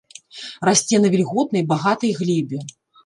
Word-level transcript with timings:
Расце 0.69 0.95
на 1.03 1.11
вільготнай, 1.15 1.67
багатай 1.73 2.15
глебе. 2.21 2.65